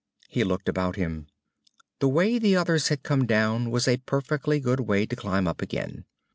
He 0.29 0.43
looked 0.43 0.67
about 0.67 0.95
him. 0.95 1.27
The 1.99 2.07
way 2.09 2.39
the 2.39 2.55
others 2.55 2.87
had 2.87 3.03
come 3.03 3.27
down 3.27 3.69
was 3.69 3.87
a 3.87 3.97
perfectly 3.97 4.59
good 4.59 4.79
way 4.79 5.05
to 5.05 5.15
climb 5.15 5.47
up 5.47 5.61
again. 5.61 6.05